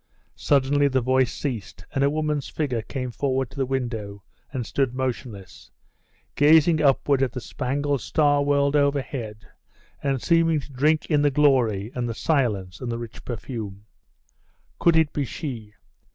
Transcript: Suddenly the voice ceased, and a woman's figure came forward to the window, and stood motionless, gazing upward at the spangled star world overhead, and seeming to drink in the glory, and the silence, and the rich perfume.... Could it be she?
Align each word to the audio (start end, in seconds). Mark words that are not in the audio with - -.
Suddenly 0.35 0.87
the 0.87 0.99
voice 0.99 1.31
ceased, 1.31 1.85
and 1.93 2.03
a 2.03 2.09
woman's 2.09 2.49
figure 2.49 2.81
came 2.81 3.11
forward 3.11 3.51
to 3.51 3.55
the 3.57 3.67
window, 3.67 4.23
and 4.51 4.65
stood 4.65 4.95
motionless, 4.95 5.69
gazing 6.33 6.81
upward 6.81 7.21
at 7.21 7.33
the 7.33 7.39
spangled 7.39 8.01
star 8.01 8.41
world 8.43 8.75
overhead, 8.75 9.45
and 10.01 10.19
seeming 10.19 10.59
to 10.59 10.73
drink 10.73 11.05
in 11.11 11.21
the 11.21 11.29
glory, 11.29 11.91
and 11.93 12.09
the 12.09 12.15
silence, 12.15 12.81
and 12.81 12.91
the 12.91 12.97
rich 12.97 13.23
perfume.... 13.23 13.85
Could 14.79 14.95
it 14.95 15.13
be 15.13 15.23
she? 15.23 15.75